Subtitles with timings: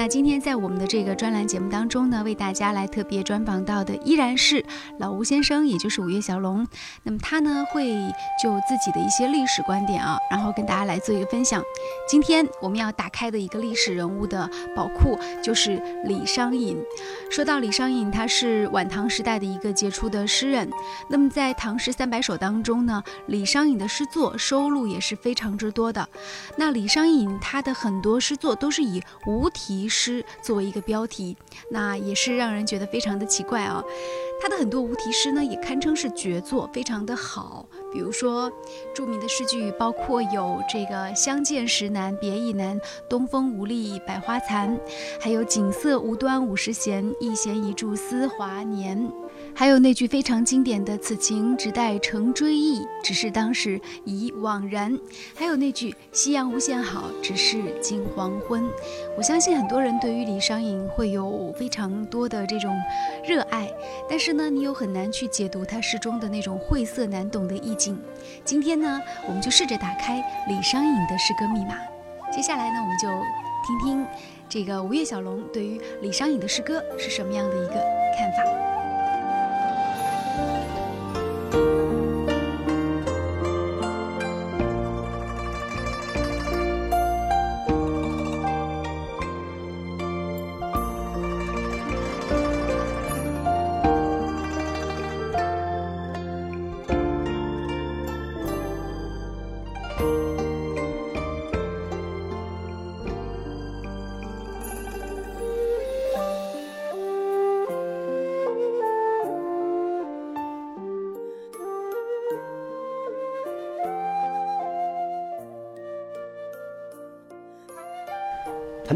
[0.00, 4.64] 那今天在我们的这个专栏节目当中呢，为大家来特别专访到的依然是
[4.98, 6.66] 老吴先生，也就是五月小龙。
[7.02, 7.92] 那么他呢会
[8.42, 11.62] 就自己的一些历史观点啊，然后跟大家来做一个分享。
[12.08, 16.78] 今天我们要打开的一个历史人物的宝库就是李商隐。
[17.30, 20.70] 说到李商隐，他是晚唐时代的一个杰出的诗人。
[21.10, 26.08] 那么在《唐诗三百首》当中呢，李商隐的诗作收录也是非常之多的。
[26.56, 29.89] 那李商隐他的很多诗作都是以无题。
[29.90, 31.36] 诗作为一个标题，
[31.68, 33.84] 那也是让人觉得非常的奇怪啊。
[34.42, 37.66] 他的很多无题诗呢，也堪称是绝作，非常的好。
[37.92, 38.50] 比如说，
[38.94, 44.80] 著名的诗句包括有这个“相见时难别亦难，东风无力百花残”，
[45.20, 49.12] 还有“景色无端五十弦，一弦一柱思华年”。
[49.54, 54.98] 还有那句非常经典的“此情只待成追忆，只是当时已惘然”。
[55.36, 58.66] 还有那句“夕阳无限好，只是近黄昏”。
[59.18, 62.74] 我相信很多人对于李商隐会有非常多的这种
[63.22, 63.70] 热爱，
[64.08, 67.98] 但是呢，你又很难去解读他诗中的那种晦涩难懂的意境。
[68.44, 71.76] 今天呢，我们就试着打开李商隐的诗歌密码。
[72.32, 73.08] 接下来呢，我们就
[73.66, 74.06] 听听
[74.48, 77.74] 这个吴越小龙对于李商隐的诗歌是什么样的一个
[78.16, 78.79] 看法。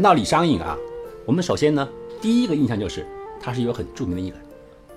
[0.05, 0.77] 到李商隐啊，
[1.25, 1.89] 我们首先呢，
[2.21, 3.03] 第一个印象就是
[3.41, 4.37] 他是一个很著名的一个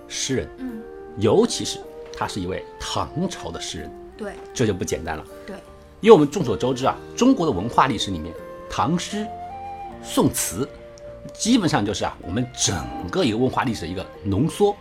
[0.06, 0.82] 诗人，嗯，
[1.16, 1.78] 尤其是
[2.12, 5.56] 他是一位唐朝的诗人，对，这就不简单了，对，
[6.02, 8.34] 因为我们众所周知啊，中国的文化历史里面，
[8.68, 9.26] 唐诗、
[10.02, 10.68] 宋词，
[11.32, 12.76] 基本上就是啊，我们整
[13.10, 14.76] 个一个文化历史的一个浓缩。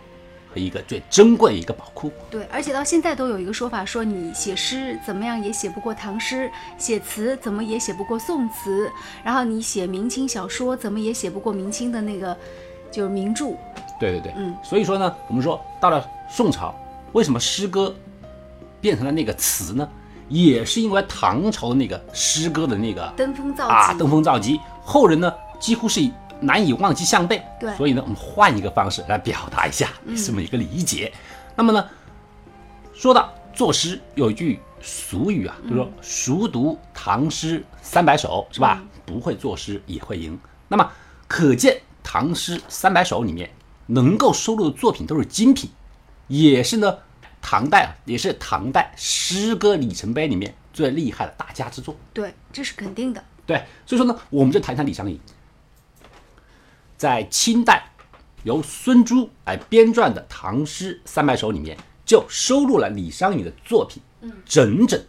[0.52, 2.10] 和一个最珍贵的一个宝库。
[2.30, 8.90] 对，而且到现在都有一个说法，说你写诗怎么样也写不过唐诗，写词怎么也写不过宋词，
[9.22, 12.36] 然后你写明清小说怎么也写不过明清的那个
[12.90, 13.46] 就是名著。
[14.00, 16.74] 对对对，嗯，所以说呢，我们说到了宋朝，
[17.12, 17.94] 为什么诗歌
[18.80, 19.88] 变成了那个词呢？
[20.28, 26.12] 也是因为唐朝的那个诗歌的那个登峰造极啊，登峰造极，后人呢几乎是以。
[26.40, 29.90] 难以忘其项背，对，所以呢，我们换一个方式来表达一下
[30.24, 31.12] 这么一个理解。
[31.56, 31.88] 那么呢，
[32.94, 38.82] 说到作诗，有一句俗语啊，就说“熟读唐诗三百首”，是吧？
[39.04, 40.38] 不会作诗也会赢。
[40.68, 40.88] 那么
[41.26, 43.50] 可见，唐诗三百首里面
[43.86, 45.68] 能够收录的作品都是精品，
[46.28, 46.98] 也是呢，
[47.40, 51.96] 唐代啊，也是唐代诗歌里程碑里面最厉害的大家之作。
[52.12, 53.24] 对，这是肯定的。
[53.44, 55.18] 对，所以说呢，我们就谈谈李商隐。
[56.98, 57.88] 在清代，
[58.42, 65.00] 由孙朱来编撰的《唐诗三百首》里面，就收录了李商隐的作品，嗯，整整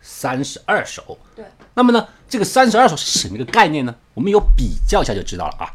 [0.00, 1.16] 三十二首。
[1.36, 1.44] 对，
[1.74, 3.94] 那么呢，这个三十二首是什么一个概念呢？
[4.14, 5.70] 我们有比较一下就知道了啊。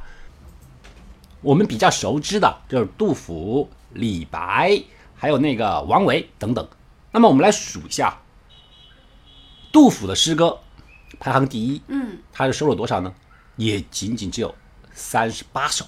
[1.40, 4.84] 我们比较熟知的就是杜甫、李白，
[5.16, 6.68] 还有那个王维等等。
[7.12, 8.18] 那么我们来数一下，
[9.72, 10.59] 杜甫的诗歌
[11.22, 13.13] 排行第一，嗯，他是收了多少呢？
[13.56, 14.53] 也仅仅只有。
[14.94, 15.86] 三十八首，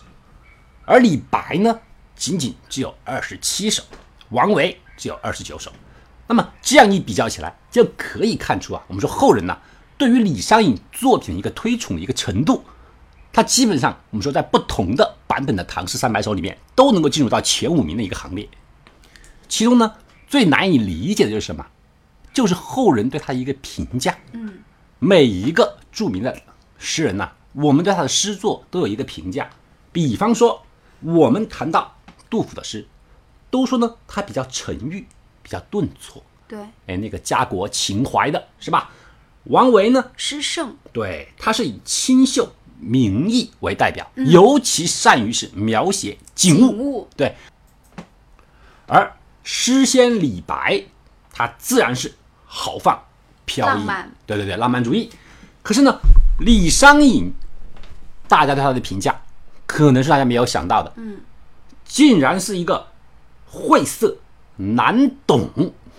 [0.86, 1.80] 而李白呢，
[2.16, 3.84] 仅仅只有二十七首，
[4.30, 5.72] 王维只有二十九首。
[6.28, 9.58] 那么这样一比较起来，就可以看出啊，我们说后人呢，
[9.98, 12.64] 对于李商隐作品的一个推崇的一个程度，
[13.32, 18.50] 他基本上我们说在不同的版本的《唐诗三百首》里面都能够进入到前五名的一个行列。
[19.48, 19.94] 其中呢，
[20.28, 21.68] 最难以理解的就是什么？
[22.34, 24.18] 就是后人对他一个评价。
[24.32, 24.64] 嗯，
[24.98, 26.36] 每一个著名的
[26.80, 27.32] 诗人呐。
[27.56, 29.50] 我们对他的诗作都有一个评价，
[29.94, 30.62] 比方说，
[31.00, 31.96] 我们谈到
[32.30, 32.86] 杜甫的诗，
[33.50, 35.08] 都说呢他比较沉郁，
[35.42, 36.22] 比较顿挫。
[36.50, 38.92] 对，哎，那个家国情怀的是吧？
[39.46, 47.08] 王维呢，诗圣，对，他是以清秀明义为代表，尤其善于是描写景物。
[47.16, 47.38] 对，
[48.86, 50.84] 而诗仙李白，
[51.32, 52.14] 他自然是
[52.46, 53.02] 豪放
[53.46, 53.88] 飘逸，
[54.26, 55.10] 对对对，浪漫主义。
[55.64, 55.98] 可是呢，
[56.42, 57.32] 李商隐。
[58.28, 59.20] 大家对他的评价，
[59.66, 61.20] 可能是大家没有想到的，嗯，
[61.84, 62.88] 竟然是一个
[63.46, 64.18] 晦涩
[64.58, 65.50] 难懂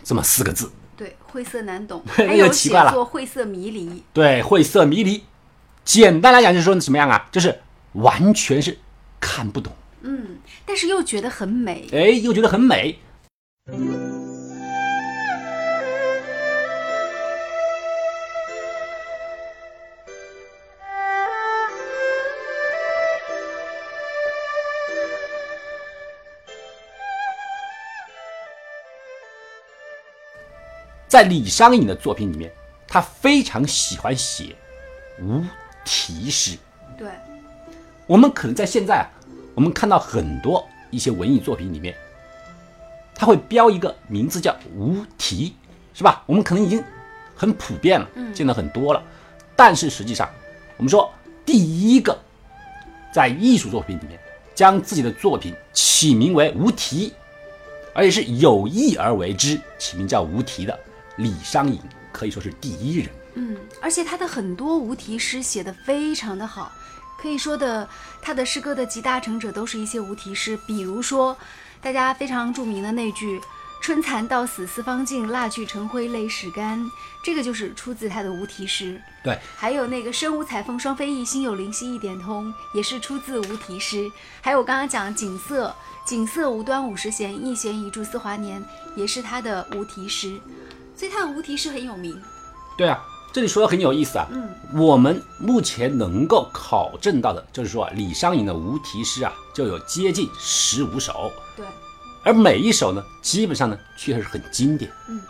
[0.02, 0.70] 这么四个字。
[0.96, 3.04] 对，晦涩难懂， 那就奇怪了。
[3.04, 4.02] 晦涩迷离。
[4.12, 5.24] 对，晦涩迷离，
[5.84, 7.28] 简单来讲就是说什么样啊？
[7.30, 7.60] 就是
[7.92, 8.78] 完全是
[9.20, 9.72] 看不懂，
[10.02, 11.86] 嗯，但是又觉得很美。
[11.92, 12.98] 哎，又觉得很美。
[31.16, 32.52] 在李商隐的作品里面，
[32.86, 34.54] 他非常喜欢写
[35.18, 35.42] 无
[35.82, 36.58] 题诗。
[36.98, 37.08] 对，
[38.06, 39.08] 我们可能在现在啊，
[39.54, 41.96] 我们看到很多一些文艺作品里面，
[43.14, 45.56] 他会标一个名字叫无题，
[45.94, 46.22] 是吧？
[46.26, 46.84] 我们可能已经
[47.34, 49.02] 很普遍了，见到很多了。
[49.56, 50.28] 但是实际上，
[50.76, 51.10] 我们说
[51.46, 52.14] 第一个
[53.10, 54.20] 在艺术作品里面
[54.54, 57.14] 将自己的作品起名为无题，
[57.94, 60.78] 而且是有意而为之，起名叫无题的。
[61.16, 61.80] 李商隐
[62.12, 66.72] 可以说是第一人，嗯，而且他的很多无题诗写得非常的好，
[67.20, 67.88] 可以说的
[68.20, 71.36] 他的诗歌的集大成者都是一些无题诗，比如说
[71.80, 73.40] 大家非常著名的那句
[73.80, 76.84] “春蚕到死丝方尽，蜡炬成灰泪始干”，
[77.22, 79.00] 这个就是出自他的无题诗。
[79.22, 84.10] 对，还有那个“身无彩凤双飞翼，心有灵犀一点通”，也是出自无题诗。
[84.40, 85.74] 还有我刚刚讲“景色。
[86.06, 88.64] 景色无端五十弦，一弦一柱思华年”，
[88.94, 90.40] 也是他的无题诗。
[90.96, 92.18] 所以他的无题诗很有名，
[92.76, 94.26] 对啊，这里说的很有意思啊。
[94.32, 101.30] 嗯，我们目前能够考证到的，就是说李商隐的无题诗啊，就有接近十五首。
[101.54, 101.66] 对，
[102.24, 105.20] 而每一首呢，基本上呢，确实是很经典，嗯，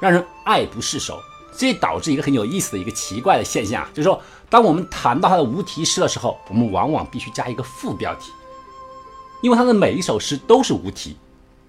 [0.00, 1.20] 让人爱不释手。
[1.54, 4.18] 这也导致一个很有意思的一个奇怪的现象啊，就是说，
[4.48, 8.32] 当我们谈到他的无题诗的时候，我们往往必须加一个副标题，
[9.42, 11.18] 因为他的每一首诗都是无题。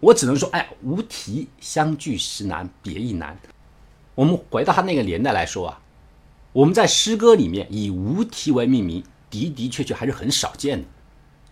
[0.03, 3.39] 我只能说，哎，无题相聚时难，别亦难。
[4.15, 5.79] 我们回到他那个年代来说啊，
[6.51, 10.85] 我们在诗歌里面以无题为命名，的的确确还是很少见的。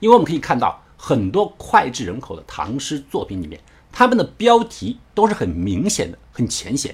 [0.01, 3.57] 因为我们可以看到很多脍炙人口的唐诗作品里面，
[3.89, 6.94] 他们的标题都是很明显的、很浅显。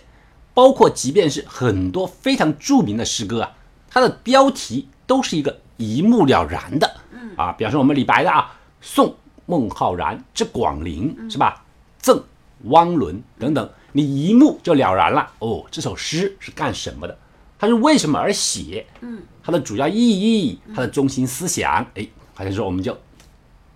[0.54, 3.58] 包括即便是很多非常著名的诗歌啊，
[3.90, 7.02] 它的标题都是一个一目了然的。
[7.12, 9.16] 嗯啊，比方说我们李白的啊，宋。
[9.48, 11.66] 孟浩然之广陵是吧？
[11.98, 12.24] 赠
[12.66, 15.32] 汪伦等等，你一目就了然了。
[15.40, 17.18] 哦，这首诗是干什么的？
[17.58, 18.86] 它是为什么而写？
[19.02, 22.96] 嗯，它的主要意义，它的中心思想，哎，好像说我们就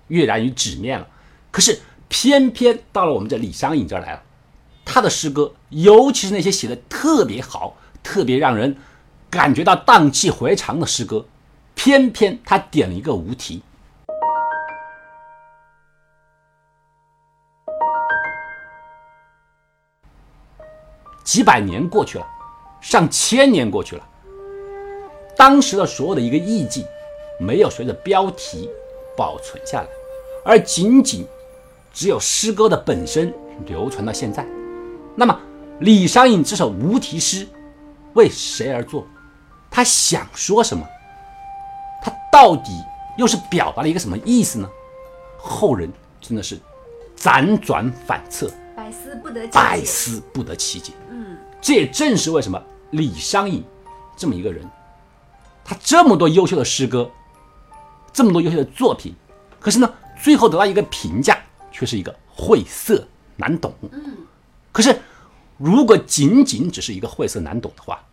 [0.09, 1.07] 跃然于纸面了。
[1.49, 4.21] 可是偏偏到了我们这李商隐这儿来了，
[4.83, 8.75] 他的诗歌，尤其是那些写的特别好、特别让人
[9.29, 11.25] 感觉到荡气回肠的诗歌，
[11.75, 13.61] 偏偏他点了一个无题。
[21.31, 22.27] 几百年过去了，
[22.81, 24.05] 上千年过去了，
[25.37, 26.83] 当时的所有的一个意境，
[27.39, 28.69] 没有随着标题
[29.15, 29.87] 保存下来，
[30.43, 31.25] 而仅仅
[31.93, 33.33] 只有诗歌的本身
[33.65, 34.45] 流传到现在。
[35.15, 35.39] 那么，
[35.79, 37.47] 李商隐这首无题诗
[38.13, 39.07] 为谁而作？
[39.69, 40.85] 他想说什么？
[42.03, 42.73] 他到底
[43.17, 44.69] 又是表达了一个什么意思呢？
[45.37, 45.89] 后人
[46.19, 46.59] 真的是
[47.17, 50.91] 辗转反侧，百思不得百思不得其解。
[51.61, 53.63] 这也正是为什么李商隐
[54.17, 54.67] 这么一个人，
[55.63, 57.09] 他这么多优秀的诗歌，
[58.11, 59.13] 这么多优秀的作品，
[59.59, 61.37] 可是呢，最后得到一个评价，
[61.71, 63.07] 却是一个晦涩
[63.37, 63.73] 难懂。
[63.91, 64.17] 嗯，
[64.71, 64.99] 可是
[65.57, 68.03] 如果仅仅只是一个晦涩难懂的话，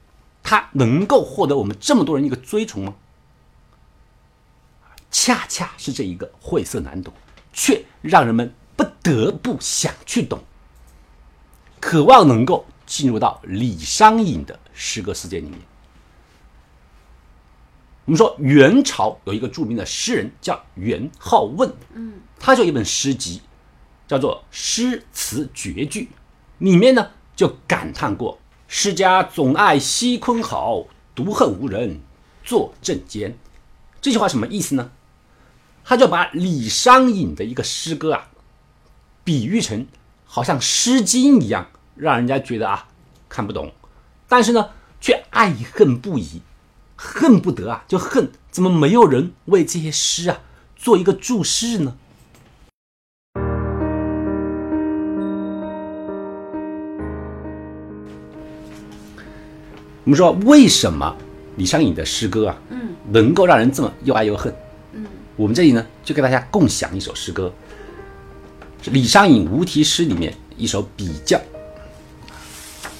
[0.43, 2.95] 他能够获得我们这么多人一个追崇吗？
[5.11, 7.13] 恰恰是这一个晦涩难懂，
[7.55, 10.39] 却让人们不得不想去懂，
[11.81, 12.67] 渴望能够。
[12.89, 15.61] 进入到李商隐的诗歌世界里面。
[18.07, 21.71] 我们说元朝有一个著名的诗人叫元好问，
[22.41, 23.43] 他就一本诗集，
[24.09, 26.05] 叫做《诗词绝句》，
[26.57, 32.01] 里面呢就感叹过“诗家总爱西昆好，独恨无人
[32.43, 33.37] 作正间”。
[34.01, 34.91] 这句话什么意思呢？
[35.85, 38.31] 他就把李商隐的一个诗歌啊，
[39.23, 39.87] 比喻成
[40.25, 41.71] 好像《诗经》一样。
[41.99, 42.87] 让人家觉得啊
[43.29, 43.73] 看不懂，
[44.29, 46.41] 但是呢却爱恨不已，
[46.97, 50.41] 恨不得啊就恨怎么没有人为这些诗啊
[50.77, 51.97] 做一个注释呢？
[60.05, 61.15] 我们说为什么
[61.57, 64.55] 李商隐的诗歌啊，嗯，能够让人这么又爱又恨？
[64.93, 65.05] 嗯，
[65.37, 67.53] 我们这里呢就给大家共享一首诗歌，
[68.81, 71.39] 是李商隐无题诗里面一首比较。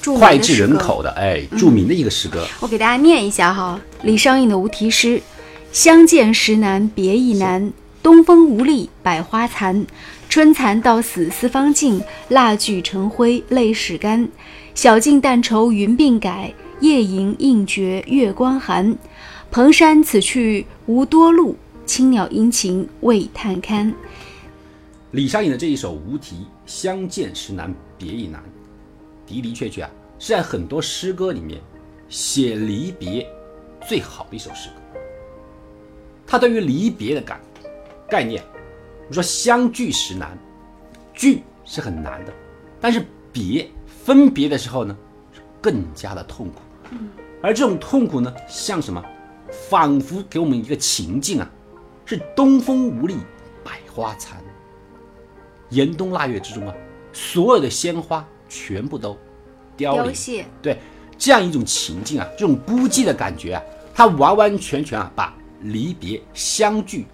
[0.01, 2.47] 脍炙人口的，哎，著名的一个诗歌。
[2.59, 5.21] 我给大家念一下哈，李商隐的无题诗：
[5.71, 9.85] 相见时难别亦难，东风无力百花残。
[10.29, 14.29] 春蚕到死丝方尽，蜡炬成灰泪始干。
[14.75, 18.95] 晓镜但愁云鬓改，夜吟应觉月光寒。
[19.51, 23.91] 蓬山此去无多路，青鸟殷勤为探看。
[25.11, 28.39] 李商隐的这一首无题“相见时难别亦难”，
[29.29, 31.61] 的的确确啊，是在很多诗歌里面
[32.09, 33.27] 写离别
[33.87, 34.75] 最好的一首诗歌。
[36.25, 37.39] 他对于离别的感
[38.09, 38.43] 概念，
[39.07, 40.37] 我说相聚时难，
[41.13, 42.33] 聚是很难的，
[42.79, 44.95] 但是别分别的时候呢，
[45.61, 46.61] 更加的痛苦。
[47.41, 49.03] 而这种痛苦呢，像什么？
[49.51, 51.49] 仿佛给我们一个情境啊，
[52.05, 53.15] 是东风无力
[53.63, 54.39] 百花残。
[55.69, 56.75] 严冬腊月之中啊，
[57.11, 59.17] 所有的鲜花全部都
[59.77, 60.13] 凋零。
[60.13, 60.77] 谢，对，
[61.17, 63.63] 这样一种情境啊，这种孤寂的感觉啊，
[63.93, 67.05] 它完完全全啊，把离别相聚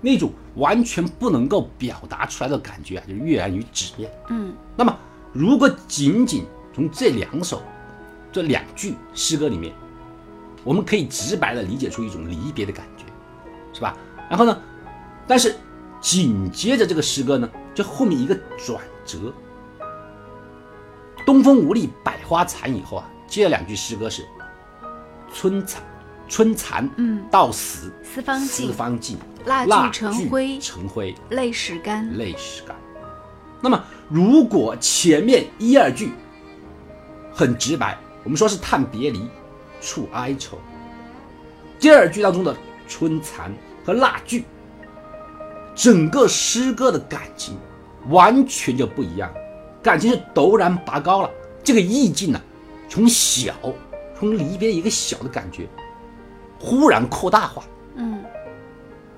[0.00, 4.10] 那种完全不能够表达出来的感觉啊，就跃然于纸面。
[4.28, 4.96] 嗯，那么
[5.32, 6.44] 如果仅仅
[6.74, 7.62] 从这两首
[8.30, 9.72] 这两句诗歌里面，
[10.64, 13.04] 我们可以直白的理解出一种离别的感觉，
[13.72, 13.96] 是吧？
[14.28, 14.56] 然后呢，
[15.26, 15.54] 但是
[16.00, 19.32] 紧接着这个诗歌呢，就后面一个转折，
[21.24, 24.26] 东风无力百花残以后啊，接了两句诗歌是
[25.32, 25.82] 春残
[26.28, 32.10] 春残，嗯到死四方尽丝方尽，蜡炬成灰成灰，泪始干。
[32.16, 32.74] 泪始干。
[33.60, 36.12] 那么，如果前面一二句
[37.32, 39.28] 很直白，我们说是叹别离，
[39.80, 40.58] 触哀愁。
[41.78, 42.56] 第二句当中的
[42.88, 43.52] 春残
[43.84, 44.44] 和蜡炬，
[45.74, 47.56] 整个诗歌的感情
[48.08, 49.30] 完全就不一样，
[49.82, 51.30] 感情是陡然拔高了。
[51.64, 52.40] 这个意境呢、
[52.88, 53.54] 从小，
[54.18, 55.68] 从离别一个小的感觉，
[56.58, 57.64] 忽然扩大化。
[57.96, 58.22] 嗯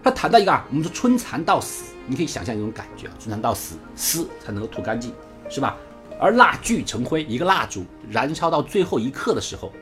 [0.03, 5.11] 他谈到一个啊，我们说春蚕到死，你可以想象一种感觉啊，春蚕到死，丝才能够吐干净，
[5.49, 5.77] 是吧？
[6.21, 9.73] 而蜡炬成灰，一个蜡烛燃烧到最后一刻的时候，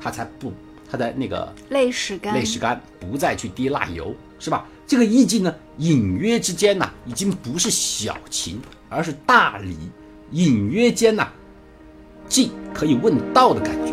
[0.00, 0.52] 它才不，
[0.90, 2.34] 它的那个泪始干。
[2.34, 4.66] 泪始干，不再去滴蜡油，是吧？
[4.88, 9.76] 这个意境呢，隐约之间呐、已经不是小情，而是大理，
[10.30, 11.28] 隐约间呐、
[12.28, 13.92] 既可以问道的感觉。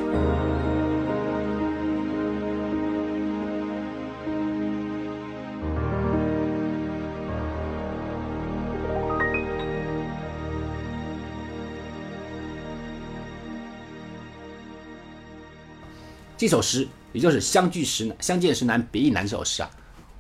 [16.38, 19.70] 这首诗，也就是“相聚时难，相见时难，别亦难”这首诗啊，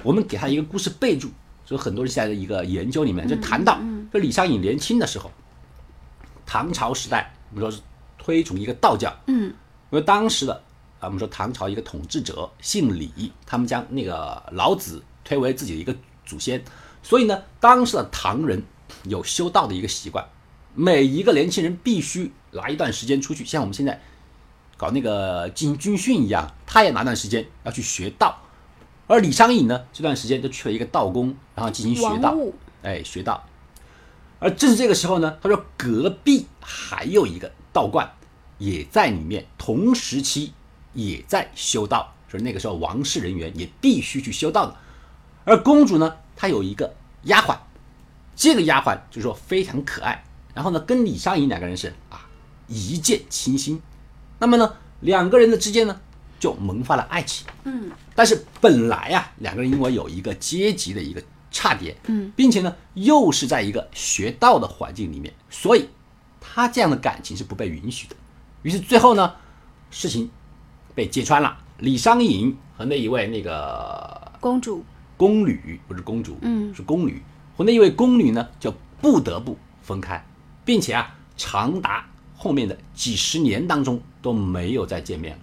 [0.01, 1.29] 我们给它一个故事备注，
[1.65, 3.79] 就很多人现在的一个研究里面就谈到，
[4.11, 5.31] 说李商隐年轻的时候，
[6.45, 7.81] 唐朝时代，我们说是
[8.17, 9.45] 推崇一个道教，嗯，
[9.89, 10.53] 因为当时的
[10.99, 15.95] 啊，我们说唐朝一个统治者姓李，他们将那个老子推为自己的一个
[16.25, 16.63] 祖先，
[17.03, 18.63] 所以呢，当时的唐人
[19.03, 20.25] 有修道的一个习惯，
[20.73, 24.01] 每一个年轻人必须拿一段时间出去，像我们现在
[24.77, 28.39] 搞那个进行军训一样，他也拿段时间要去学道。
[29.07, 32.35] 而李商隐呢，这段时间就去了一个道宫，然后进行学道
[32.81, 33.43] 哎，学道。
[34.39, 38.09] 而正是这个时候呢，他说隔壁还有一个道观，
[38.57, 40.53] 也在里面同时期
[40.93, 44.75] 也在修道，说那个时候王室人员也必须去修道的。
[45.45, 47.57] 而公主呢，她有一个丫鬟，
[48.35, 50.23] 这个丫鬟就是说非常可爱，
[50.53, 52.27] 然后呢，跟李商隐两个人是啊
[52.67, 53.81] 一见倾心，
[54.39, 55.99] 那么呢，两个人的之间呢
[56.39, 57.47] 就萌发了爱情。
[57.63, 61.21] 嗯但是本来啊，两个人因为有一个阶级的一个
[61.55, 65.87] 差别，嗯，并且呢又是在一个学道的环境里面，所以
[66.41, 68.15] 他这样的感情是不被允许的。
[68.61, 69.33] 于是最后呢，
[69.89, 70.29] 事情
[70.93, 74.83] 被揭穿了，李商隐和那一位那个公主。
[75.15, 77.23] 宫女不是公主，嗯是宫女
[77.55, 80.21] 和那一位宫女呢，就不得不分开，
[80.65, 85.41] 并且啊，长达后面的几十年当中都没有再见面了。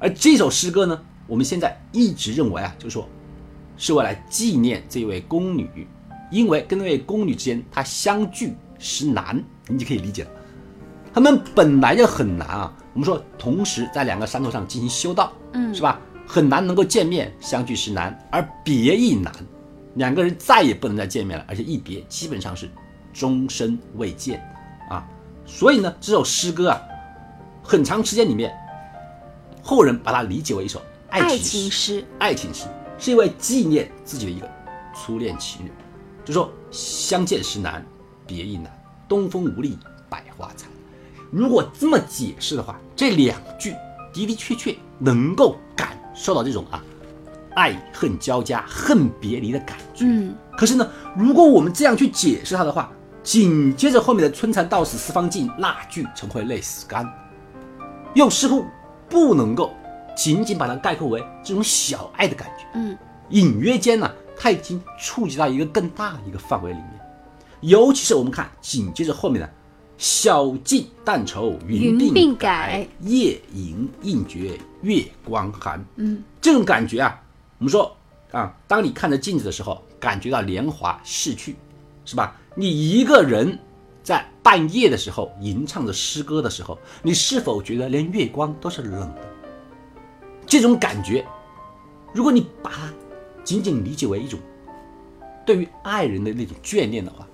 [0.00, 3.08] 而这首诗歌呢，我们现在一直认为啊，就是说
[3.76, 5.86] 是为了纪念这位宫女，
[6.30, 10.30] 因为跟那位宫女之间她相聚时难，你就可以理解了。
[11.14, 16.00] 他们本来就很难啊，我们说同时在两个山头上进行修道，嗯是吧？
[16.26, 19.32] 很难能够见面，相聚时难，而别亦难，
[19.94, 22.68] 两个人再也不能再见面了，而且一别基本上是
[23.14, 24.42] 终身未见
[24.90, 25.06] 啊。
[25.46, 26.82] 所以呢，这首诗歌啊，
[27.62, 28.52] 很长时间里面，
[29.62, 31.44] 后人把它理解为一首爱爱情诗。
[31.44, 32.04] 情诗。
[32.18, 32.66] 爱情诗
[32.98, 34.48] 是因为纪念自己的一个
[34.94, 35.74] 初恋情人，
[36.24, 37.84] 就说相见时难，
[38.26, 38.72] 别亦难，
[39.08, 40.68] 东风无力百花残。
[41.30, 43.72] 如果这么解释的话，这两句
[44.12, 46.82] 的的确确能够感受到这种啊
[47.54, 50.04] 爱恨交加、恨别离的感觉。
[50.06, 52.90] 嗯可是呢，如果我们这样去解释它的话，
[53.22, 57.06] 紧接着后面的“春蚕到死丝方尽，蜡炬成灰泪始干”，
[58.14, 58.64] 又似乎
[59.08, 59.74] 不能够
[60.16, 62.55] 仅仅把它概括为这种小爱的感觉。
[62.76, 62.96] 嗯
[63.30, 66.90] 隐约间呢、它已经触及到一个更大的一个范围里面。
[67.62, 69.50] 尤其是我们看紧接着后面的
[69.98, 75.84] “晓镜但愁云鬓改夜吟应觉月光寒”。
[75.96, 77.20] 嗯这种感觉啊，
[77.58, 77.96] 我们说
[78.30, 81.56] 啊，当你看着镜子的时候，感觉到年华逝去，
[82.04, 82.36] 是吧？
[82.54, 83.58] 你一个人
[84.04, 89.20] 在半夜的时候吟唱着诗歌的时候，你是否觉得连月光都是冷的？
[90.46, 91.26] 这种感觉，
[92.16, 92.90] 如果你把它
[93.44, 94.40] 仅仅理解为一种
[95.44, 97.26] 对于爱人的那种眷恋的话，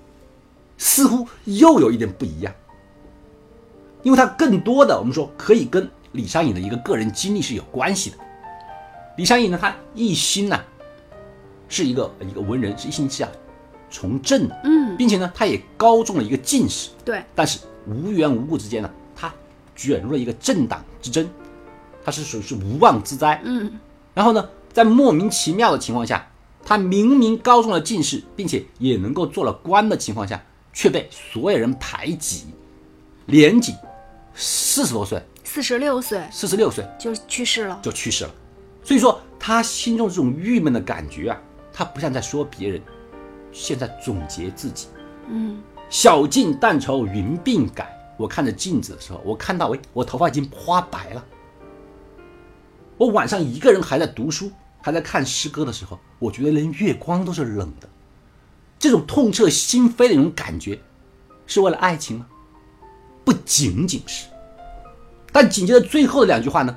[0.77, 2.53] 似乎又有一点不一样，
[4.01, 8.17] 因为它更多的我们说可以跟李商隐的一个个人经历是有关系的。
[9.15, 10.59] 李商隐呢，他一心呢、
[11.69, 13.29] 是一个一个文人，是一心是要
[13.89, 19.33] 从政的，嗯，并且呢，他也高中了一个进士，对，但是无缘无故之间呢，他
[19.75, 21.29] 卷入了一个政党之争，
[22.03, 23.41] 他是属于是无妄之灾。
[23.45, 23.79] 嗯
[24.15, 26.27] 然后呢，在莫名其妙的情况下，
[26.65, 32.47] 他明明高中了进士，并且也能够做了官的情况下，却被所有人排挤，
[33.27, 33.75] 年仅
[34.33, 37.79] 四十多岁，四十六岁四十六岁就去世了。
[37.83, 38.31] 就去世了。
[38.83, 41.39] 所以说，他心中这种郁闷的感觉啊，
[41.71, 42.81] 他不像在说别人，
[43.51, 44.87] 现在总结自己。
[45.29, 47.95] 嗯小镜但愁云鬓改。
[48.17, 51.23] 我看着镜子的时候，我看到，喂，我头发已经花白了。
[52.97, 54.51] 我晚上一个人还在读书，
[54.83, 57.87] 还在看诗歌的时候，我觉得连月光都是冷的。
[58.77, 60.77] 这种痛彻心扉的那种感觉，
[61.47, 62.27] 是为了爱情吗？
[63.23, 64.27] 不仅仅是。
[65.31, 66.75] 但紧接着最后的两句话呢，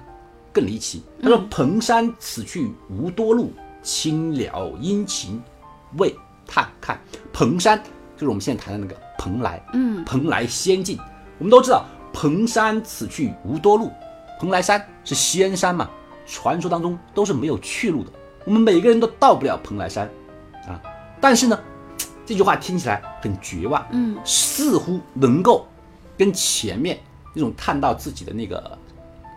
[0.52, 1.02] 更离奇。
[1.20, 5.42] 他说：“蓬山此去无多路，青鸟殷勤
[5.98, 7.00] 为探看。”
[7.34, 7.76] 蓬山
[8.16, 10.97] 就是我们现在谈的那个蓬莱，嗯蓬莱仙境。
[11.38, 13.90] 我们都知道，蓬山此去无多路，
[14.38, 15.90] 蓬莱山是仙山嘛，
[16.26, 18.10] 传说当中都是没有去路的，
[18.45, 20.10] 我们每个人都到不了蓬莱山
[20.67, 20.80] 啊。
[21.21, 21.58] 但是呢，
[22.25, 25.67] 这句话听起来很绝望，嗯似乎能够
[26.19, 26.99] 跟前面
[27.32, 28.78] 那种探到自己的那个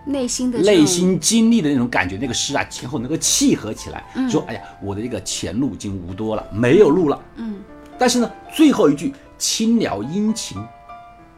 [0.06, 7.22] 内心的内心经历的那种感觉，那个诗啊前后能够契合起来，说哎呀，我的这个前路已经无多了，没有路了。
[7.36, 7.56] 嗯
[7.98, 10.58] 但是呢，最后一句“青鸟殷勤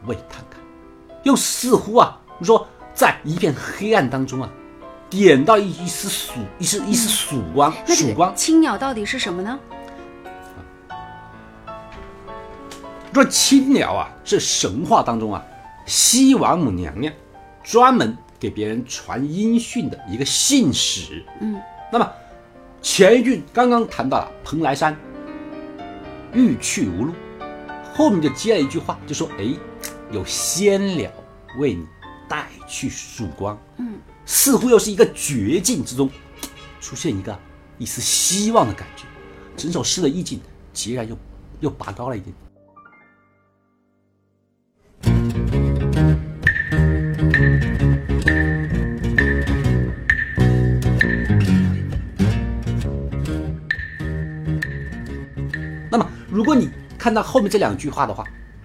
[0.06, 0.60] 为探看”，
[1.24, 4.48] 又似乎啊，你说在一片黑暗当中啊，
[5.12, 8.34] 点到一一丝曙一丝一丝曙光，曙光。
[8.34, 9.60] 青鸟到底是什么呢？
[13.12, 15.44] 说青鸟啊，是神话当中啊，
[15.84, 17.12] 西王母娘娘
[17.62, 21.22] 专门给别人传音讯的一个信使。
[21.42, 21.60] 嗯，
[21.92, 22.10] 那么
[22.80, 24.96] 前一句刚刚谈到了蓬莱山
[26.32, 27.12] 欲去无路，
[27.92, 29.44] 后面就接了一句话，就说：“哎，
[30.10, 31.10] 有仙鸟
[31.58, 31.86] 为你
[32.26, 33.98] 带去曙光。”嗯，
[34.34, 36.08] 似乎又是一个绝境之中
[36.80, 37.38] 出现一个
[37.76, 39.04] 一丝希望的感觉，
[39.58, 40.40] 整首诗的意境
[40.72, 41.16] 截然又
[41.60, 42.34] 又拔高了一点。
[55.90, 58.24] 那么，如果你看到后面这两句话的话，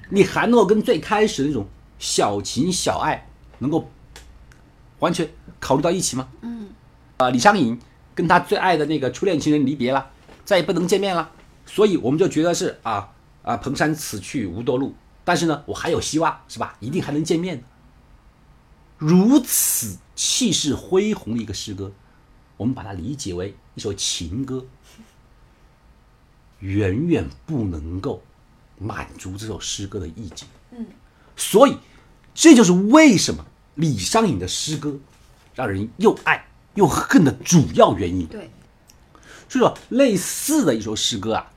[0.10, 1.68] 你还能够跟最开始那种
[2.00, 3.92] 小情小爱能够
[5.00, 5.30] 完全
[5.60, 6.28] 考虑到一起吗？
[6.42, 6.70] 嗯
[7.18, 7.80] 啊，李商隐
[8.14, 10.12] 跟他最爱的那个初恋情人离别了，
[10.46, 11.32] 再也不能见面了，
[11.66, 16.76] 所以我们就觉得是啊啊，蓬山此去无多路，但是呢，我还有希望，是吧？
[16.80, 17.64] 一定还能见面。
[18.98, 21.92] 如此气势恢宏的一个诗歌，
[22.58, 24.66] 我们把它理解为一首情歌，
[26.60, 28.24] 远远不能够
[28.80, 30.48] 满足这首诗歌的意境。
[30.72, 30.86] 嗯，
[31.36, 31.78] 所以
[32.34, 33.46] 这就是为什么
[33.78, 35.00] 李商隐的诗歌
[35.56, 38.28] 让人又爱又恨的主要原因。
[38.28, 38.52] 对，
[39.50, 41.50] 所以说，类似的一首诗歌啊，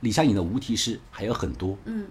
[0.00, 1.78] 李商隐的无题诗还有很多。
[1.86, 2.06] 嗯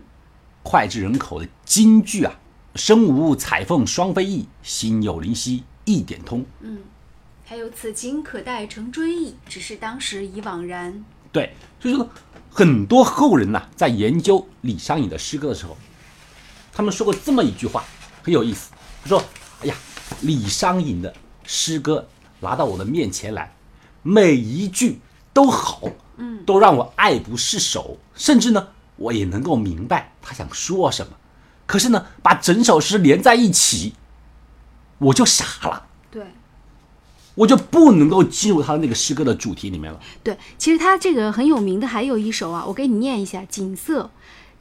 [0.64, 2.34] 脍炙人口的金句啊
[2.74, 6.44] ，“身无彩凤双飞翼，心有灵犀一点通。
[6.62, 6.80] 嗯，
[7.46, 12.10] 还有此情可待成追忆，只是当时已惘然。”对，所以说呢，
[12.50, 15.78] 很多后人呐、在研究李商隐的诗歌的时候，
[16.74, 17.84] 他们说过这么一句话，
[18.24, 18.72] 很有意思。
[19.06, 19.24] 他说
[19.62, 19.76] ：“哎呀，
[20.22, 21.14] 李商隐的
[21.44, 22.08] 诗歌
[22.40, 23.56] 拿到我的面前来，
[24.02, 25.00] 每一句
[25.32, 25.84] 都好，
[26.18, 31.14] 嗯，都让我爱不释手，甚至呢，我也能够明白他想说什么。
[31.68, 33.94] 可是呢，把整首诗连在一起，
[34.98, 35.86] 我就傻了。
[36.10, 36.26] 对，
[37.36, 40.00] 我就不能够进入他的那个诗歌的主题里面了。
[40.24, 44.10] 对，其实他这个很有名的还有一首啊，我给你念一下：锦瑟，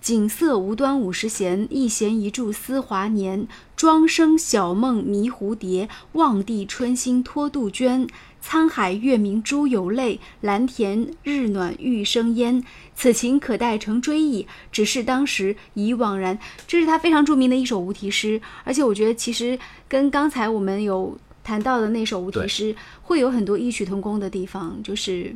[0.05, 3.49] 锦瑟无端五十弦，一弦一柱思华年。
[3.75, 8.07] 庄生晓梦迷蝴蝶，望帝春心托杜鹃。
[8.45, 12.62] 沧海月明珠有泪，蓝田日暖玉生烟。
[12.95, 16.38] 此情可待成追忆，只是当时已惘然。
[16.67, 25.35] 这是他非常著名的一首无题诗，而且我觉得其实跟刚才我们有谈到的那首无题诗会有很多异曲同工的地方，就是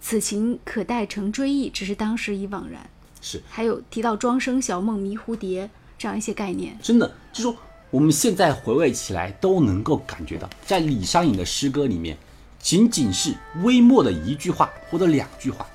[0.00, 2.88] 此情可待成追忆，只是当时已惘然。
[3.28, 6.78] 是，还有提到庄生晓梦迷蝴蝶这样一些概念。
[6.80, 7.56] 真的，就说
[7.90, 12.16] 我们现在回味起来都能够感觉到，在李商隐的诗歌里面，
[12.60, 13.34] 仅仅是
[13.64, 15.66] 微末的一句话或者两句话，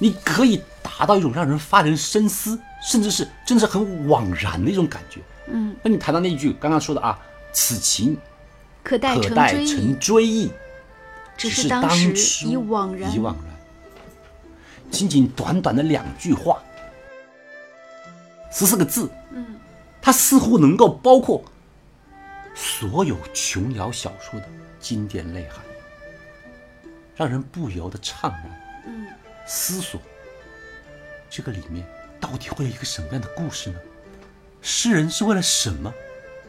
[0.00, 5.20] 你可以达到一种让人发人深思，甚至是真的是很惘然的一种感觉。
[5.46, 7.16] 嗯，那你谈到那一句刚刚说的啊，
[7.52, 8.18] 此情
[8.82, 10.50] 可待可待成追忆
[11.36, 12.48] 只是当时。
[12.48, 13.08] 已惘然。
[14.90, 16.62] 仅仅短短的两句话，
[18.52, 19.58] 十四个字，嗯，
[20.00, 21.42] 它似乎能够包括
[22.54, 25.64] 所有琼瑶小说的经典内涵，
[27.16, 29.06] 让人不由得怅然，嗯，
[29.46, 30.00] 思索
[31.30, 31.86] 这个里面
[32.20, 33.78] 到底会有一个什么样的故事呢？
[34.60, 35.92] 诗人是为了什么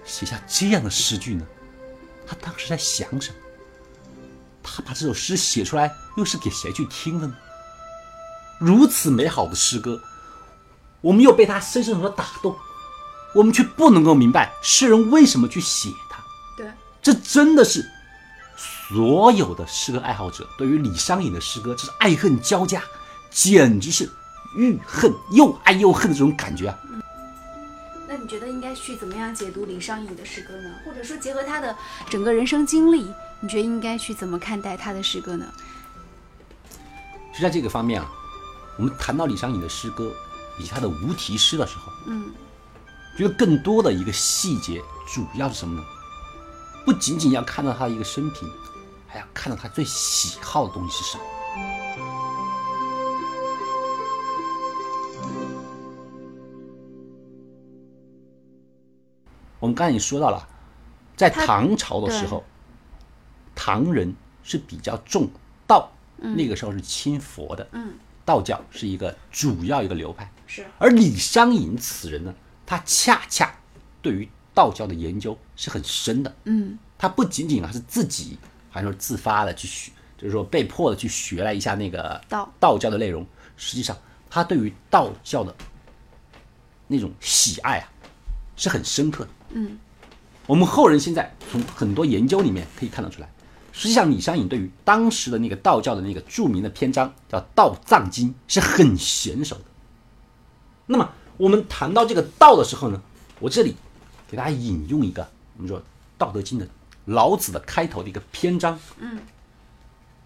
[0.04, 1.48] 写下这样的诗句呢？
[2.28, 3.38] 他当时在想什么？
[4.62, 7.36] 他把这首诗写出来又是给谁去听的呢？
[8.60, 10.02] 如此美好的诗歌，
[11.04, 12.56] 我们又被他深深地打动，
[13.36, 16.24] 我们却不能够明白诗人为什么去写它。
[16.56, 16.66] 对，
[17.02, 17.86] 这真的是
[18.58, 22.82] 所有的诗歌爱好者对于李商隐的诗歌，这是爱恨交加，
[23.30, 24.10] 简直是
[24.56, 26.80] 欲恨又爱又恨的这种感觉啊！
[28.08, 30.70] 那你觉得应该去怎么样解读李商隐的诗歌呢？
[30.86, 31.76] 或者说结合他的
[32.10, 33.12] 整个人生经历，
[33.42, 35.46] 你觉得应该去怎么看待他的诗歌呢？
[37.34, 38.10] 就在这个方面啊，
[38.78, 40.14] 我们谈到李商隐的诗歌
[40.60, 42.32] 以及他的无题诗的时候，嗯，
[43.18, 45.86] 觉得更多的一个细节，主要是什么呢？
[46.86, 48.50] 不仅仅要看到他的一个生平，
[49.08, 51.24] 还要看到他最喜好的东西是什么。
[59.60, 60.46] 我们刚才也说到了，
[61.16, 62.44] 在唐朝的时候，
[63.56, 64.14] 唐人
[64.44, 65.30] 是比较重
[65.66, 67.94] 道，那个时候是亲佛的，嗯，
[68.26, 70.32] 道教是一个主要一个流派。
[70.46, 72.34] 是，而李商隐此人呢，
[72.66, 73.54] 他恰恰
[74.02, 76.36] 对于道教的研究是很深的。
[76.46, 78.38] 嗯，他不仅仅啊是自己，
[78.70, 83.26] 好像说自发的去学，就是说被迫的去学了一下那个道道教的内容。
[83.58, 83.98] 实际上，
[84.30, 85.56] 他对于道教的
[86.88, 87.90] 那种喜爱啊，
[88.56, 89.30] 是很深刻的。
[89.52, 89.80] 嗯，
[90.46, 93.30] 我们后人现在从很多研究里面可以看得出来，
[93.74, 99.64] 实际上李商隐对于当时的那个道教的那个著名的篇章叫《道藏经》是很娴熟的。
[100.86, 103.02] 那么我们谈到这个道的时候呢，
[103.40, 103.76] 我这里
[104.30, 105.80] 给大家引用一个我们说
[106.18, 106.68] 《道德经》的
[107.06, 108.80] 老子的开头的一个篇章。
[109.00, 109.20] 嗯，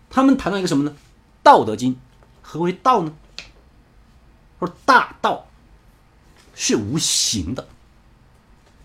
[0.09, 0.91] 他们谈到一个什么呢？
[1.41, 1.93] 《道德经》
[2.41, 3.13] 何为道呢？
[4.59, 5.47] 说大道
[6.53, 7.67] 是无形的，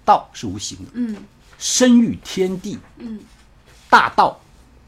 [0.05, 0.91] 道是无形的。
[0.95, 1.17] 嗯
[1.59, 3.21] 生育天地，嗯
[3.89, 4.41] 大道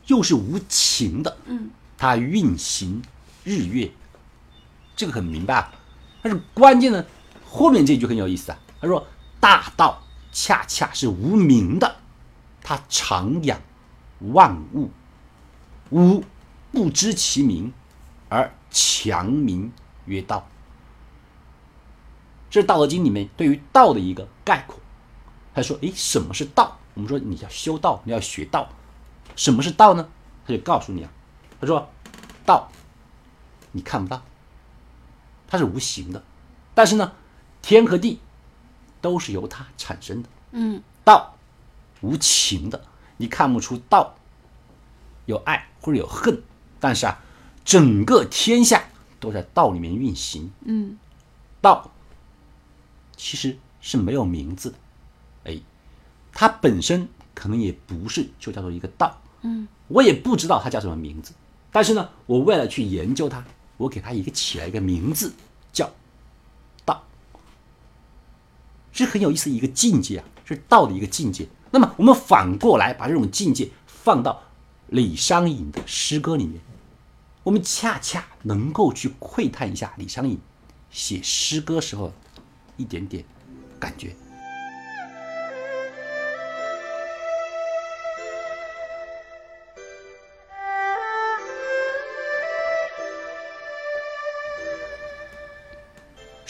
[0.07, 3.03] 又是无情的，嗯，它运行
[3.43, 3.91] 日月，
[4.97, 5.73] 这个很明白啊。
[6.23, 7.05] 但是关键呢，
[7.47, 8.59] 后面这句很有意思啊。
[8.81, 9.07] 他说
[9.41, 11.97] 大道恰恰是无名的，
[12.63, 13.61] 它常养
[14.21, 14.91] 万物，
[15.91, 16.23] 吾
[16.73, 17.73] 不知其名，
[18.29, 19.73] 而强名
[20.07, 20.47] 曰道。
[22.51, 24.79] 这是《道德经》里面对于道的一个概括。
[25.55, 26.79] 他说：“诶，什么是道？
[26.95, 28.69] 我们说你要修道，你要学道，
[29.37, 30.09] 什么是道呢？
[30.47, 31.11] 他就告诉你啊，
[31.61, 31.89] 他说，
[32.45, 32.71] 道
[33.73, 34.23] 你看不到，
[35.49, 36.23] 它是无形的，
[36.75, 37.13] 但是呢，
[37.63, 38.21] 天和地
[39.01, 40.29] 都是由它产生的。
[40.53, 40.83] 嗯。
[41.05, 41.35] 道
[42.01, 42.85] 无情的，
[43.17, 44.15] 你看不出道
[45.27, 46.43] 有爱或者有恨，
[46.79, 47.21] 但是啊，
[47.65, 48.85] 整个天下
[49.19, 50.53] 都在道里面运行。
[50.65, 50.99] 嗯。
[51.61, 51.91] 道
[53.17, 54.77] 其实是没有名字的，
[55.45, 55.61] 哎，
[56.33, 61.35] 它本身可能也不是就叫做一个道，嗯，我也不知道它叫什么名字，
[61.71, 63.45] 但是呢，我为了去研究它，
[63.77, 65.35] 我给它一个起了一个名字，
[65.71, 65.93] 叫
[66.87, 67.05] 道，
[68.91, 71.47] 是很有意思一个境界啊，是道的一个境界。
[71.71, 74.43] 那么我们反过来把这种境界放到
[74.89, 76.61] 李商隐的诗歌里面，
[77.43, 80.39] 我们恰恰能够去窥探一下李商隐
[80.91, 82.13] 写诗歌时候
[82.79, 83.23] 一点点
[83.79, 84.17] 感觉。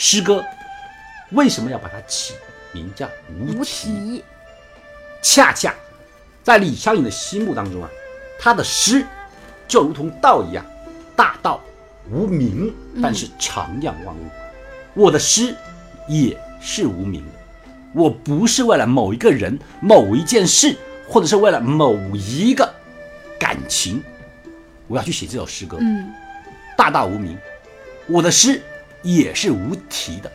[0.07, 0.45] 诗歌
[1.31, 2.35] 为什么要把它起
[2.73, 4.23] 名叫无无题？
[5.23, 5.75] 恰恰
[6.43, 7.89] 在李商隐的心目当中啊，
[8.39, 9.07] 他的诗
[9.67, 10.63] 就如同道一样，
[11.17, 11.59] 大道
[12.11, 12.71] 无名，
[13.03, 14.29] 但是徜徉万物。
[14.93, 15.57] 我的诗
[16.07, 17.33] 也是无名的，
[17.95, 20.77] 我不是为了某一个人、某一件事，
[21.09, 22.71] 或者是为了某一个
[23.41, 24.05] 感情，
[24.87, 25.79] 我要去写这首诗歌。
[25.81, 26.13] 嗯，
[26.77, 27.39] 大道无名，
[28.07, 28.61] 我的诗
[29.05, 30.33] 也是无题的。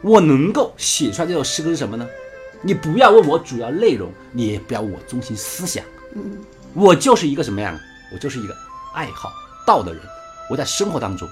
[0.00, 2.04] 我能够写出来这首诗歌是什么呢？
[2.62, 5.84] 你不要问我主要内容，你也不要问我中心思想。
[6.14, 6.38] 嗯，
[6.74, 7.78] 我就是一个什么样？
[8.12, 8.56] 我就是一个
[8.94, 9.32] 爱好
[9.64, 10.02] 道的人。
[10.50, 11.28] 我在生活当中，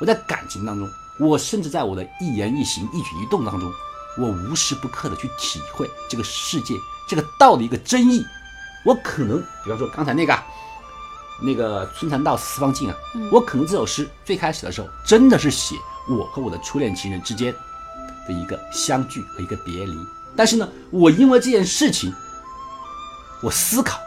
[0.00, 0.88] 我在感情当中，
[1.20, 3.70] 我甚至在我的一言一行、一举一动当中，
[4.18, 6.74] 我无时不刻的去体会这个世界、
[7.08, 8.24] 这个道的一个真意。
[8.84, 10.34] 我可能，比方说刚才那个，
[11.42, 12.96] 那个“春蚕到死丝方尽”啊，
[13.30, 15.74] 我可能这首诗最开始的时候真的是写
[16.08, 17.54] 我和我的初恋情人之间
[18.26, 19.96] 的一个相聚和一个别离。
[20.36, 22.12] 但是呢，我因为这件事情，
[23.42, 23.98] 我思考，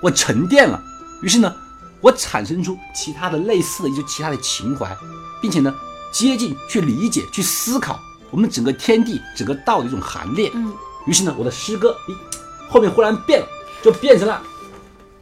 [0.00, 0.82] 我沉淀了，
[1.22, 1.54] 于是呢，
[2.00, 4.96] 我产生出其他的类似的一些其他的情怀，
[5.40, 5.74] 并且呢，
[6.12, 7.98] 接近去理解、去思考
[8.30, 10.50] 我们整个天地、整个道的一种含列。
[10.54, 10.74] 嗯，
[11.06, 12.14] 于是呢，我的诗歌，咦，
[12.68, 13.46] 后面忽然变了，
[13.82, 14.42] 就变成了“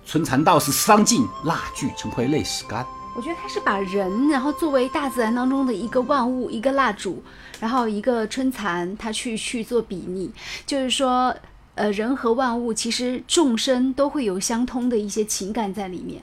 [0.09, 2.85] 春蚕到死丝方尽，蜡炬成灰泪始干”。
[3.15, 7.23] 我觉得他是把人，然后作为大自然当中的一个万物，一个蜡烛，
[7.61, 10.33] 然后一个春蚕，他去去做比拟，
[10.65, 11.37] 就是说，
[11.75, 16.23] 呃，人和万物其实众生都会有相通的一些情感在里面。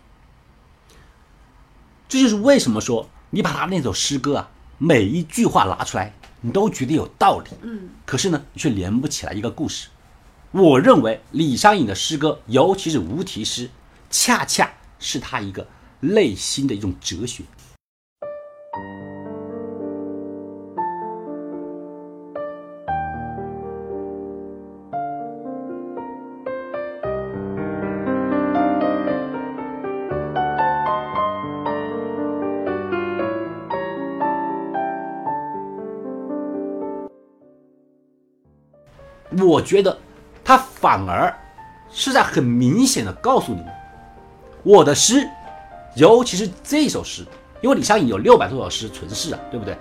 [2.10, 7.52] 这就是为什么说你把他那首诗歌啊，每一句话拿出来，你都觉得有道理。
[7.62, 9.90] 嗯，可是呢，你却连不起来一个故事。
[10.58, 13.70] 我认为李商隐的诗歌，尤其是无题诗，
[14.10, 15.68] 恰恰是他一个
[16.00, 17.44] 内心的一种哲学。
[39.38, 39.98] 我觉得
[40.46, 41.36] 他反而
[41.90, 43.68] 是在很明显的告诉你们，
[44.62, 45.28] 我的诗，
[45.96, 47.26] 尤其是这首诗，
[47.62, 49.76] 因为李商隐有六百多首诗存世啊，对不对？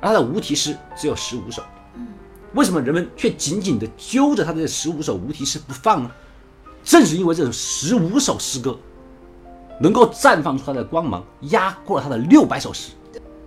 [0.00, 1.62] 而他的无题诗只有十五首，
[2.54, 6.10] 为什么人们却紧紧的揪着他的这十五首无题诗不放呢？
[6.82, 8.76] 正是因为这十五首诗歌
[9.78, 12.92] 能够绽放出它的光芒，压过了他的六百首诗，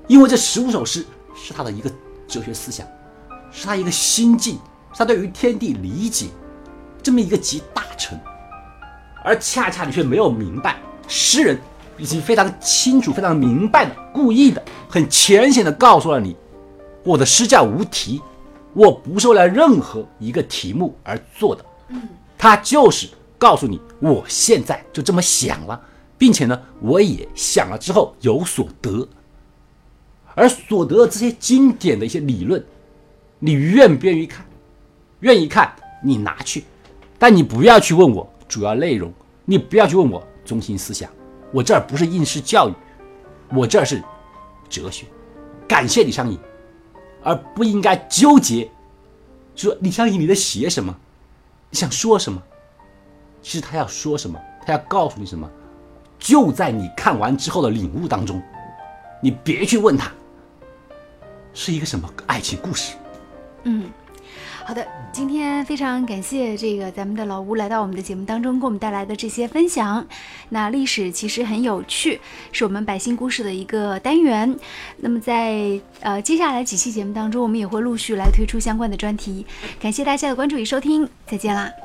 [0.07, 1.03] 因为这十五首诗
[1.35, 1.89] 是他的一个
[2.27, 2.85] 哲学思想，
[3.51, 4.59] 是他一个心境。
[4.95, 6.27] 是他对于天地理解
[7.03, 8.17] 这么一个集大成，
[9.25, 11.59] 而恰恰你却没有明白，诗人
[11.97, 16.33] 已经非常清楚、非常明白的、故意的、很浅显的告诉了你，
[17.03, 18.21] 我的诗叫无题，
[18.71, 22.01] 我不是为了任何一个题目而做的，嗯，
[22.37, 25.79] 他就是告诉你，我现在就这么想了，
[26.17, 29.05] 并且呢，我也想了之后有所得，
[30.35, 32.63] 而所得的这些经典的一些理论，
[33.39, 34.44] 你愿不愿意看？
[35.25, 36.63] 愿意看你拿去，
[37.17, 39.11] 但你不要去问我主要内容，
[39.43, 41.09] 你不要去问我中心思想，
[41.51, 42.73] 我这儿不是应试教育，
[43.49, 44.03] 我这儿是
[44.69, 45.07] 哲学。
[45.67, 46.37] 感谢李商隐，
[47.23, 48.69] 而不应该纠结，
[49.55, 50.95] 说李商隐你在写什么，
[51.71, 52.39] 你想说什么？
[53.41, 55.49] 其实他要说什么，他要告诉你什么，
[56.19, 58.39] 就在你看完之后的领悟当中。
[59.23, 60.11] 你别去问他
[61.51, 62.93] 是一个什么爱情故事。
[63.63, 63.89] 嗯。
[64.65, 70.05] 好的，今天非常感谢这个咱们的老吴来到我们的节目当中，给我们带来的这些分享。
[70.49, 72.19] 那历史其实很有趣，
[72.51, 74.57] 是我们百姓故事的一个单元。
[74.97, 79.45] 那么在呃接下来几期节目当中，我们也会陆续来推出相关的专题。
[79.79, 81.84] 感谢大家的关注与收听，再见啦。